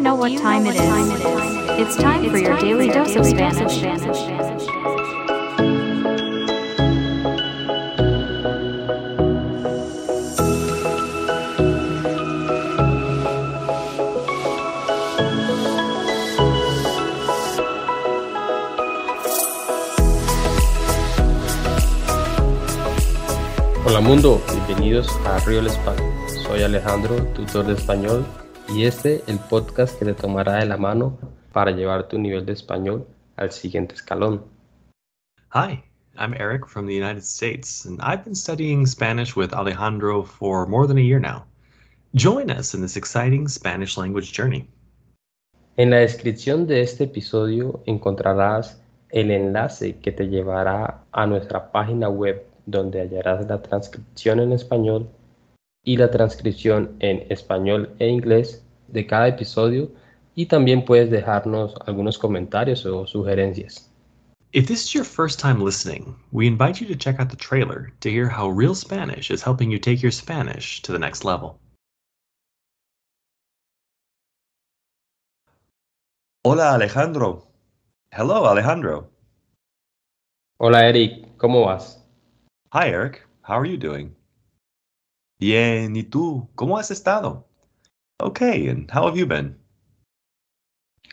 [0.00, 0.78] know what time it is?
[1.78, 3.82] It's time for your daily dose of Spanish.
[23.84, 26.10] Hola mundo, bienvenidos a Real Español.
[26.46, 28.24] Soy Alejandro, tutor de español,
[28.74, 31.18] y este el podcast que te tomará de la mano
[31.52, 33.04] para llevar tu nivel de español
[33.36, 34.44] al siguiente escalón.
[35.52, 35.82] Hi,
[36.16, 40.86] I'm Eric from the United States, and I've been studying Spanish with Alejandro for more
[40.86, 41.44] than a year now.
[42.14, 44.68] Join us in this exciting Spanish language journey.
[45.76, 52.08] En la descripción de este episodio encontrarás el enlace que te llevará a nuestra página
[52.08, 55.08] web donde hallarás la transcripción en español
[55.84, 59.90] y la transcripción en español e inglés de cada episodio
[60.34, 63.90] y también puedes dejarnos algunos comentarios o sugerencias.
[64.52, 67.92] If this is your first time listening, we invite you to check out the trailer
[68.00, 71.60] to hear how Real Spanish is helping you take your Spanish to the next level.
[76.42, 77.46] Hola Alejandro.
[78.12, 79.08] Hello Alejandro.
[80.58, 82.02] Hola Eric, ¿cómo vas?
[82.72, 84.16] Hi Eric, how are you doing?
[85.40, 86.50] Bien, ¿y tú?
[86.54, 87.48] ¿Cómo has estado?
[88.20, 89.58] Okay, and how have you been?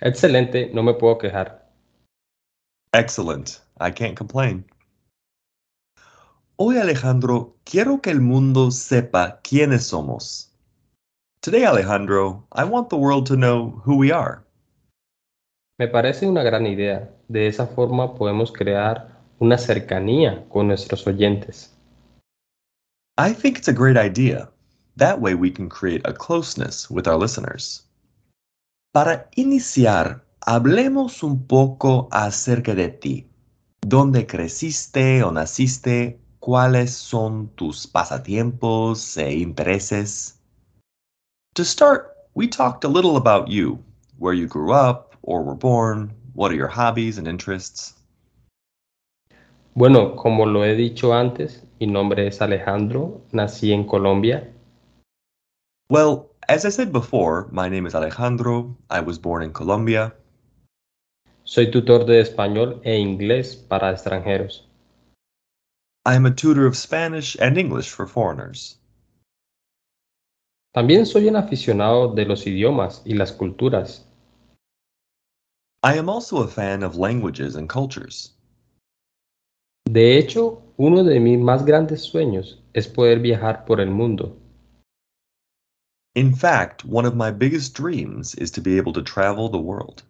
[0.00, 1.70] Excelente, no me puedo quejar.
[2.92, 4.64] Excellent, I can't complain.
[6.56, 10.52] Hoy Alejandro, quiero que el mundo sepa quiénes somos.
[11.40, 14.42] Today Alejandro, I want the world to know who we are.
[15.78, 17.14] Me parece una gran idea.
[17.28, 21.75] De esa forma podemos crear una cercanía con nuestros oyentes.
[23.18, 24.50] I think it's a great idea.
[24.96, 27.82] That way we can create a closeness with our listeners.
[28.92, 33.26] Para iniciar, hablemos un poco acerca de ti.
[33.80, 36.18] ¿Dónde creciste o naciste?
[36.40, 40.34] ¿Cuáles son tus pasatiempos e intereses?
[41.54, 43.78] To start, we talked a little about you,
[44.18, 47.94] where you grew up or were born, what are your hobbies and interests.
[49.74, 54.52] Bueno, como lo he dicho antes, mi nombre es Alejandro, nací en Colombia.
[55.88, 58.76] Well, as I said before, my name is Alejandro.
[58.90, 60.14] I was born in Colombia.
[61.44, 64.62] Soy tutor de español e inglés para extranjeros.
[66.04, 68.78] I am a tutor of Spanish and English for foreigners.
[70.74, 74.04] También soy un aficionado de los idiomas y las culturas.
[75.82, 78.32] I am also a fan of languages and cultures.
[79.88, 84.36] De hecho, uno de mis más grandes sueños es poder viajar por el mundo.
[86.14, 90.02] In fact, one of my biggest dreams is to be able to travel the world.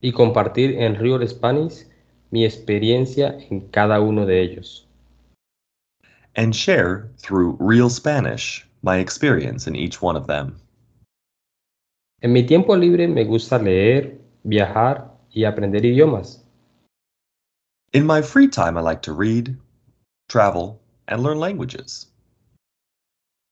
[0.00, 1.86] Y compartir en Real Spanish
[2.30, 4.86] mi experiencia en cada uno de ellos.
[6.36, 10.60] And share, through Real Spanish, my experience in each one of them.
[12.20, 16.44] En mi tiempo libre me gusta leer, viajar y aprender idiomas.
[17.92, 19.56] In my free time, I like to read,
[20.28, 22.06] travel, and learn languages.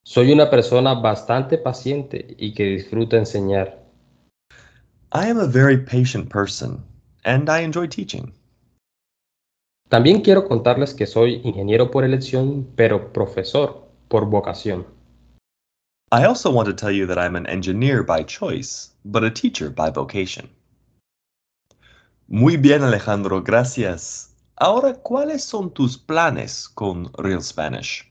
[0.05, 3.79] Soy una persona bastante paciente y que disfruta enseñar.
[5.11, 6.85] I am a very patient person,
[7.25, 8.33] and I enjoy teaching.
[9.89, 14.85] También quiero contarles que soy ingeniero por elección, pero profesor por vocación.
[16.13, 19.71] I also want to tell you that I'm an engineer by choice, but a teacher
[19.71, 20.51] by vocation.
[22.29, 24.35] Muy bien, Alejandro, gracias.
[24.57, 28.05] Ahora, ¿cuáles son tus planes con Real Spanish?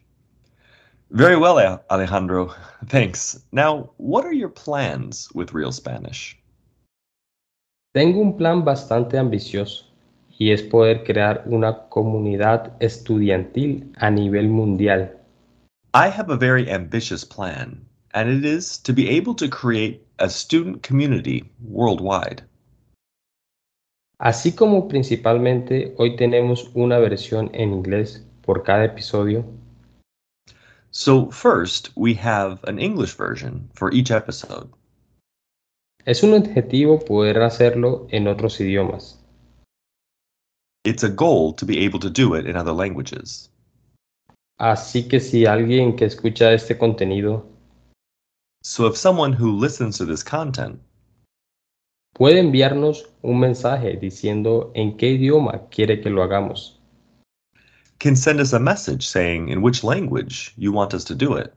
[1.10, 2.54] Very well, Alejandro.
[2.88, 3.46] Thanks.
[3.52, 6.42] Now, what are your plans with Real Spanish?
[7.94, 9.86] Tengo un plan bastante ambicioso
[10.38, 15.12] y es poder crear una comunidad estudiantil a nivel mundial.
[15.94, 20.30] I have a very ambitious plan, and it is to be able to create a
[20.30, 22.44] student community worldwide.
[24.18, 29.46] Así como principalmente hoy tenemos una versión en inglés por cada episodio.
[30.92, 34.70] So first, we have an English version for each episode.
[36.06, 39.20] Es un objetivo poder hacerlo en otros idiomas.
[40.86, 43.50] It's a goal to be able to do it in other languages.
[44.58, 47.44] Así que si alguien que escucha este contenido
[48.64, 50.80] So if someone who listens to this content
[52.16, 56.76] puede enviarnos un mensaje diciendo en qué idioma quiere que lo hagamos.
[58.00, 61.54] can send us a message saying in which language you want us to do it.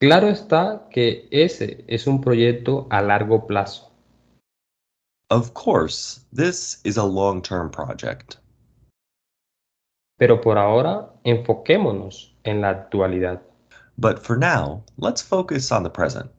[0.00, 3.90] Claro está que ese es un proyecto a largo plazo.
[5.30, 8.38] Of course, this is a long-term project.
[10.18, 13.40] Pero por ahora, enfoquémonos en la actualidad.
[13.98, 16.30] But for now, let's focus on the present.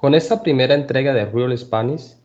[0.00, 2.16] Con esta primera entrega de Real Spanish,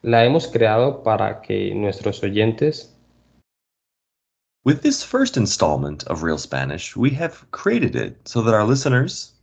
[0.00, 2.96] la hemos creado para que nuestros oyentes
[4.64, 9.38] With this first installment of Real Spanish, we have created it so that our listeners,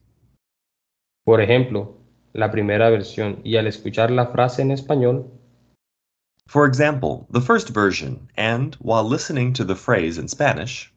[1.23, 1.95] Por ejemplo,
[2.33, 5.29] la primera versión y al escuchar la frase en español,
[6.47, 10.91] for example, the first version, and while listening to the phrase in Spanish,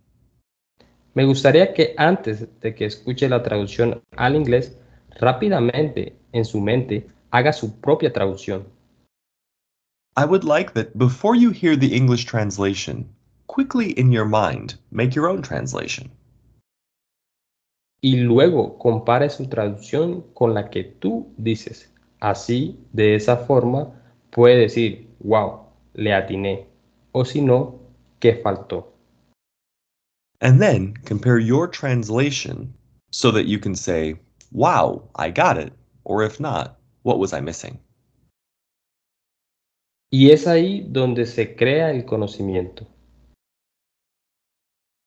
[1.14, 4.78] me gustaría que antes de que escuche la traducción al inglés,
[5.18, 8.64] rápidamente en su mente haga su propia traducción.
[10.16, 13.08] I would like that before you hear the English translation,
[13.46, 16.10] quickly in your mind, make your own translation.
[18.02, 21.88] Y luego compare su traducción con la que tú dices.
[22.20, 23.92] Así, de esa forma,
[24.30, 26.66] puede decir, wow, le atiné.
[27.12, 27.78] O si no,
[28.20, 28.92] ¿qué faltó?
[30.40, 32.72] And then compare your translation
[33.10, 34.16] so that you can say,
[34.52, 35.72] wow, I got it,
[36.10, 37.78] or if not, what was I missing?
[40.10, 42.84] Y es ahí donde se crea el conocimiento.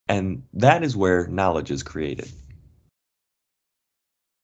[0.07, 2.31] And that is where knowledge is created.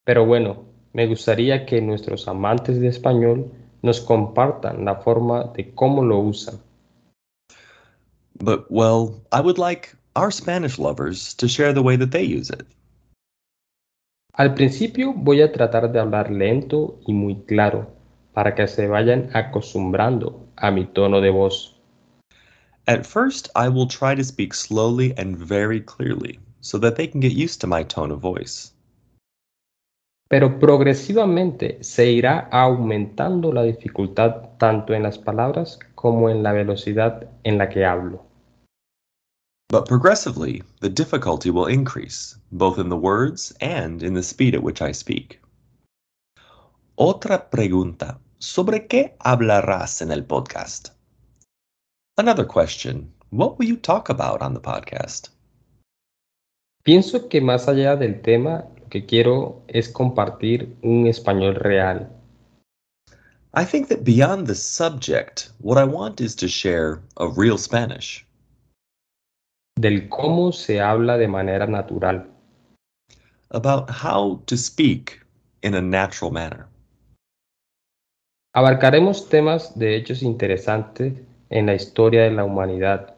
[0.06, 3.50] Pero bueno, me gustaría que nuestros amantes de español
[3.82, 6.60] nos compartan la forma de cómo lo usan.
[8.38, 12.50] But, well, I would like our Spanish lovers to share the way that they use
[12.50, 12.68] it.
[14.40, 17.92] Al principio voy a tratar de hablar lento y muy claro
[18.32, 21.76] para que se vayan acostumbrando a mi tono de voz.
[22.88, 27.20] At first, I will try to speak slowly and very clearly so that they can
[27.20, 28.74] get used to my tone of voice.
[30.30, 37.30] Pero progresivamente se irá aumentando la dificultad tanto en las palabras como en la velocidad
[37.44, 38.29] en la que hablo.
[39.72, 44.64] But progressively, the difficulty will increase, both in the words and in the speed at
[44.64, 45.40] which I speak.
[46.98, 48.18] Otra pregunta.
[48.40, 50.90] ¿Sobre qué hablarás en el podcast?
[52.18, 53.12] Another question.
[53.30, 55.30] What will you talk about on the podcast?
[56.84, 62.10] Pienso que más allá del tema, lo que quiero es compartir un español real.
[63.54, 68.26] I think that beyond the subject, what I want is to share a real Spanish,
[69.80, 72.28] del cómo se habla de manera natural.
[73.52, 75.22] about how to speak
[75.64, 76.68] in a natural manner.
[78.54, 81.14] Abarcaremos temas de hechos interesantes
[81.50, 83.16] en la historia de la humanidad,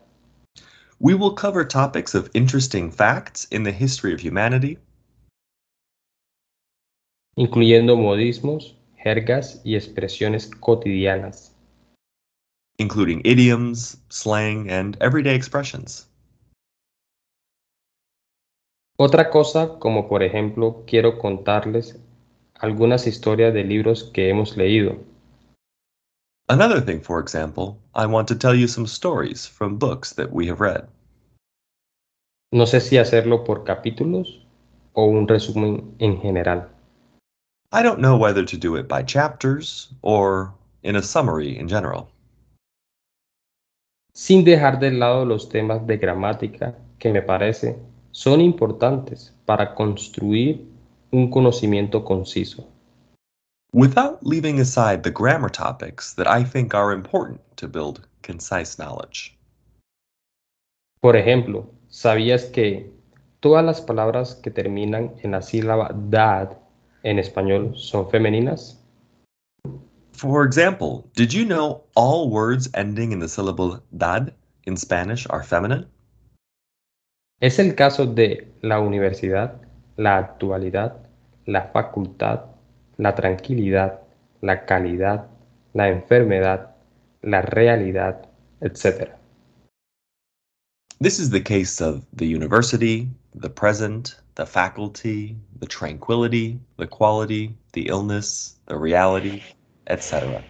[0.99, 4.77] We will cover topics of interesting facts in the history of humanity,
[7.35, 11.55] incluyendo modismos, jergas y expresiones cotidianas.
[12.77, 16.07] including idioms, slang, and everyday expressions.
[19.03, 21.99] Otra cosa, como por ejemplo, quiero contarles
[22.59, 24.95] algunas historias de libros que hemos leído.
[26.47, 30.47] Another thing, for example, I want to tell you some stories from books that we
[30.51, 30.87] have read.
[32.51, 34.45] No sé si hacerlo por capítulos
[34.93, 36.69] o un resumen en general.
[37.71, 40.53] I don't know whether to do it by chapters or
[40.83, 42.07] in a summary in general,
[44.13, 47.79] sin dejar de lado los temas de gramática que me parece
[48.11, 50.65] son importantes para construir
[51.11, 52.67] un conocimiento conciso.
[53.73, 59.37] without leaving aside the grammar topics that I think are important to build concise knowledge.
[61.01, 62.91] Por ejemplo, ¿sabías que
[63.39, 66.57] todas las palabras que terminan en la sílaba dad
[67.03, 68.77] en español son femeninas?
[70.11, 74.33] For example, did you know all words ending in the syllable dad
[74.65, 75.87] in Spanish are feminine?
[77.41, 79.59] Es el caso de la universidad,
[79.97, 80.97] la actualidad,
[81.47, 82.45] la facultad,
[82.97, 84.01] la tranquilidad,
[84.41, 85.25] la calidad,
[85.73, 86.75] la enfermedad,
[87.23, 88.29] la realidad,
[88.61, 89.15] etc.
[90.99, 97.57] This is the case of the university, the present, the faculty, the tranquility, the quality,
[97.73, 99.41] the illness, the reality,
[99.87, 100.43] etc.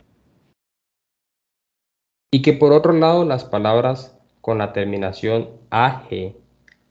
[2.33, 6.40] Y que por otro lado las palabras con la terminación AG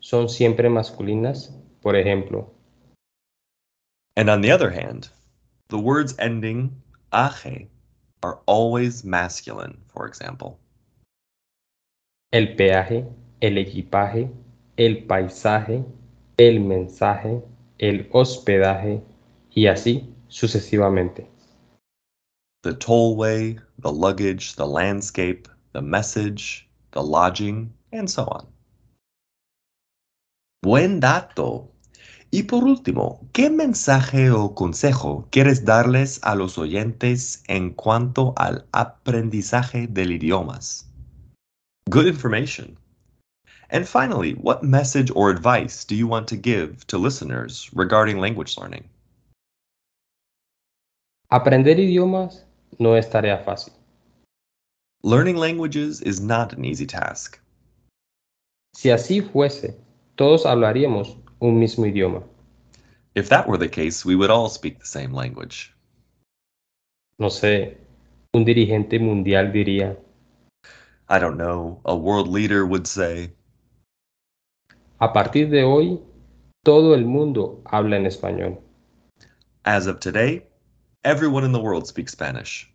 [0.01, 2.51] son siempre masculinas, por ejemplo,
[4.17, 5.09] And on the other hand,
[5.69, 7.69] the words ending age
[8.23, 10.59] are always masculine, for example.
[12.33, 13.07] el peaje,
[13.41, 14.31] el equipaje,
[14.77, 15.85] el paisaje,
[16.37, 17.43] el mensaje,
[17.79, 19.03] el hospedaje
[19.53, 21.29] y así sucesivamente.
[22.63, 28.47] The tollway, the luggage, the landscape, the message, the lodging, and so on.
[30.63, 31.73] Buen dato.
[32.31, 38.67] Y por último, ¿qué mensaje o consejo quieres darles a los oyentes en cuanto al
[38.73, 40.87] aprendizaje del idiomas?
[41.89, 42.77] Good information.
[43.71, 48.59] And finally, what message or advice do you want to give to listeners regarding language
[48.59, 48.85] learning?
[51.31, 52.45] Aprender idiomas
[52.79, 53.73] no es tarea fácil.
[55.03, 57.41] Learning languages is not an easy task.
[58.75, 59.75] Si así fuese,
[60.21, 62.23] todos hablaríamos un mismo idioma.
[63.15, 65.75] If that were the case, we would all speak the same language.
[67.19, 67.79] No sé,
[68.35, 69.97] un dirigente mundial diría,
[71.09, 73.33] I don't know, a world leader would say,
[74.99, 75.99] a partir de hoy,
[76.65, 78.59] todo el mundo habla en español.
[79.65, 80.43] as of today,
[81.03, 82.71] everyone in the world speaks Spanish.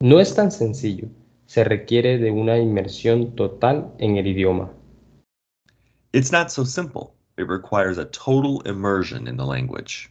[0.00, 1.08] No es tan sencillo,
[1.46, 4.72] se requiere de una inmersión total en el idioma.
[6.16, 7.14] It's not so simple.
[7.36, 10.10] It requires a total immersion in the language.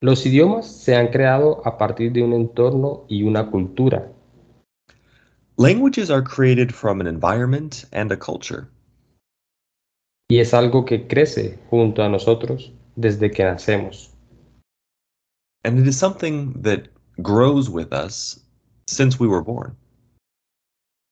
[0.00, 4.10] Los idiomas se han creado a partir de un entorno y una cultura.
[5.58, 8.70] Languages are created from an environment and a culture.
[10.30, 14.08] y es algo que crece junto a nosotros desde que nacemos.
[15.64, 16.88] And it is something that
[17.20, 18.40] grows with us
[18.86, 19.76] since we were born.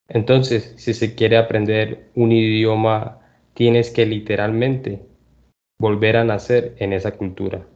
[0.09, 3.21] Entonces, si se quiere aprender un idioma,
[3.55, 5.03] tienes que literalmente
[5.79, 7.67] volver a nacer en esa cultura.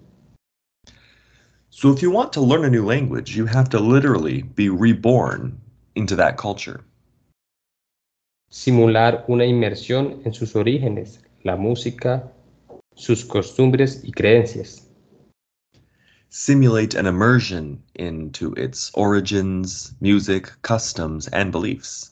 [1.69, 5.61] So if you want to learn a new language, you have to literally be reborn
[5.95, 6.85] into that culture.
[8.51, 12.31] Simular una inmersión en sus orígenes, la música,
[12.95, 14.89] sus costumbres y creencias.
[16.29, 22.12] Simulate an immersion into its origins, music, customs, and beliefs.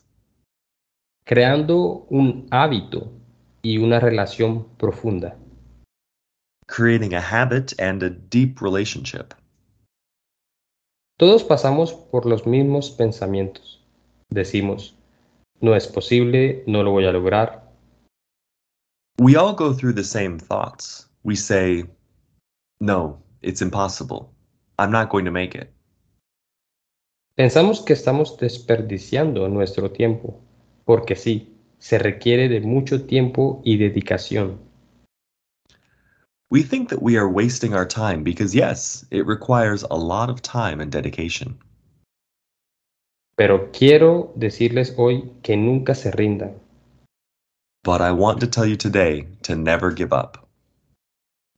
[1.31, 3.13] Creando un hábito
[3.63, 5.37] y una relación profunda.
[6.67, 9.33] Creating a habit and a deep relationship.
[11.21, 13.81] Todos pasamos por los mismos pensamientos.
[14.31, 14.97] Decimos,
[15.61, 17.71] no es posible, no lo voy a lograr.
[19.21, 21.09] We all go through the same thoughts.
[21.23, 21.85] We say,
[22.81, 24.33] No, it's impossible.
[24.81, 25.71] I'm not going to make it.
[27.37, 30.43] Pensamos que estamos desperdiciando nuestro tiempo,
[30.91, 34.59] porque sí, se requiere de mucho tiempo y dedicación.
[36.51, 40.43] We think that we are wasting our time because, yes, it requires a lot of
[40.43, 41.57] time and dedication.
[43.37, 46.59] Pero quiero decirles hoy que nunca se rindan.
[47.85, 50.39] But I want to tell you today to never give up.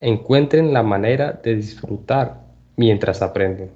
[0.02, 2.36] Encuentren la manera de disfrutar
[2.76, 3.70] mientras aprenden.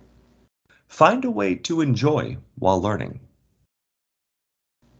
[0.88, 3.25] Find a way to enjoy while learning.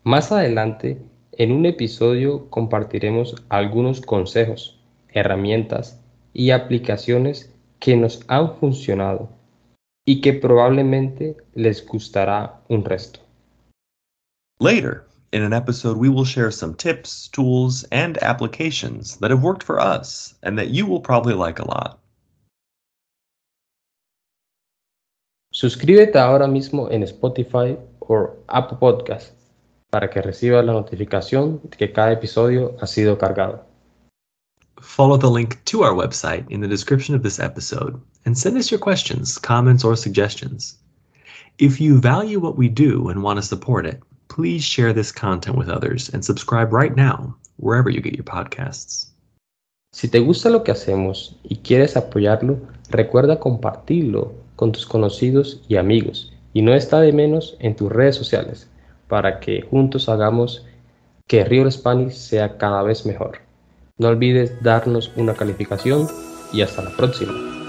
[0.07, 6.01] Más adelante, en un episodio compartiremos algunos consejos, herramientas
[6.33, 9.29] y aplicaciones que nos han funcionado
[10.05, 13.19] y que probablemente les gustará un resto.
[14.61, 19.65] Later, in an episode, we will share some tips, tools, and applications that have worked
[19.65, 21.99] for us and that you will probably like a lot.
[25.53, 29.36] Suscríbete ahora mismo en Spotify o Apple Podcast
[29.91, 33.65] para que recibas la notificación de que cada episodio ha sido cargado.
[34.81, 38.71] Follow the link to our website in the description of this episode and send us
[38.71, 40.79] your questions, comments, or suggestions.
[41.59, 45.57] If you value what we do and want to support it, please share this content
[45.57, 49.13] with others and subscribe right now, wherever you get your podcasts.
[49.93, 52.59] Si te gusta lo que hacemos y quieres apoyarlo,
[52.91, 58.17] recuerda compartirlo con tus conocidos y amigos y no está de menos en tus redes
[58.17, 58.69] sociales
[59.09, 60.67] para que juntos hagamos
[61.27, 63.39] que Real Spanish sea cada vez mejor.
[63.99, 66.07] No olvides darnos una calificación
[66.53, 67.66] y hasta la próxima.